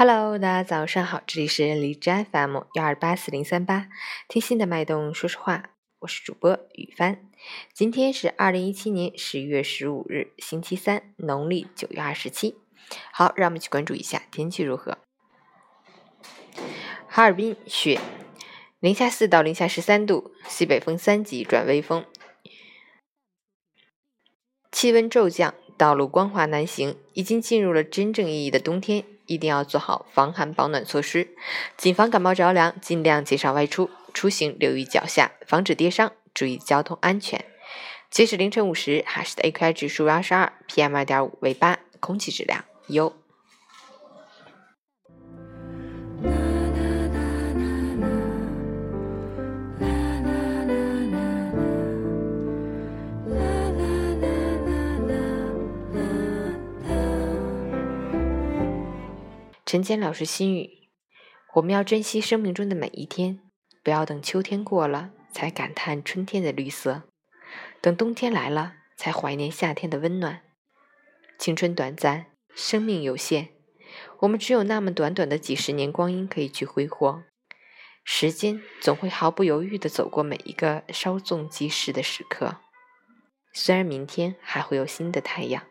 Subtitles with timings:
[0.00, 3.88] Hello，大家早上好，这里是荔枝 FM 幺二八四零三八，
[4.28, 7.28] 听心的脉动，说实话，我是主播雨帆。
[7.74, 12.54] 今天是二零一七年十一月十五日，星期三，农历九月二十七。
[13.12, 14.98] 好，让我们一起关注一下天气如何。
[17.08, 17.98] 哈尔滨雪，
[18.78, 22.04] 零下四到零下十三度，西北风三级转微风，
[24.70, 29.04] 气温骤降，道路光滑难行，已经进入了真正意义的冬天。
[29.28, 31.28] 一定要做好防寒保暖措施，
[31.76, 37.44] 谨防感冒着凉，尽量减少外出出行，留意脚下，防止跌伤，注意交通安全。
[38.10, 43.14] 截止凌晨五时，哈市的 AQI 指数为二十二，PM 二点五为八，空气质量优。
[59.68, 60.88] 陈坚老师心语：
[61.56, 63.40] 我们要珍惜生命中的每一天，
[63.84, 67.02] 不要等秋天过了才感叹春天的绿色，
[67.82, 70.40] 等冬天来了才怀念夏天的温暖。
[71.38, 73.50] 青春短暂，生命有限，
[74.20, 77.24] 我们只有那么短短的几十年光阴可以去挥霍。
[78.02, 82.56] 时间总会毫不犹豫地走过每一个稍纵即逝的时刻。
[83.52, 85.66] 虽然明天还会有新的太阳，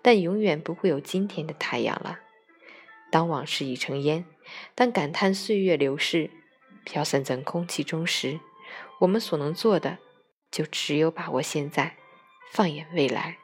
[0.00, 2.20] 但永远不会有今天的太阳了。
[3.10, 4.24] 当往事已成烟，
[4.74, 6.30] 当感叹岁月流逝，
[6.84, 8.40] 飘散在空气中时，
[9.00, 9.98] 我们所能做的，
[10.50, 11.96] 就只有把握现在，
[12.52, 13.38] 放眼未来。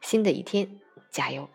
[0.00, 1.48] 新的一天，加油！